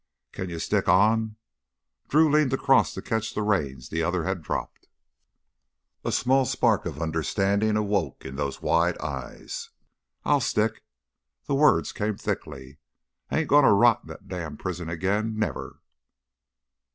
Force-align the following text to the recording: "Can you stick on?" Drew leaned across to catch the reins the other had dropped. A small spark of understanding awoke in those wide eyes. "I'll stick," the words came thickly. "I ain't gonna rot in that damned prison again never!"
"Can 0.31 0.49
you 0.49 0.57
stick 0.57 0.89
on?" 0.89 1.35
Drew 2.09 2.27
leaned 2.31 2.53
across 2.53 2.91
to 2.95 3.03
catch 3.03 3.35
the 3.35 3.43
reins 3.43 3.89
the 3.89 4.01
other 4.01 4.23
had 4.23 4.41
dropped. 4.41 4.87
A 6.03 6.11
small 6.11 6.45
spark 6.47 6.87
of 6.87 6.99
understanding 6.99 7.77
awoke 7.77 8.25
in 8.25 8.35
those 8.35 8.63
wide 8.63 8.97
eyes. 8.97 9.69
"I'll 10.25 10.41
stick," 10.41 10.81
the 11.45 11.53
words 11.53 11.91
came 11.91 12.17
thickly. 12.17 12.79
"I 13.29 13.37
ain't 13.41 13.47
gonna 13.49 13.71
rot 13.75 13.99
in 14.01 14.07
that 14.07 14.27
damned 14.27 14.57
prison 14.57 14.89
again 14.89 15.37
never!" 15.37 15.81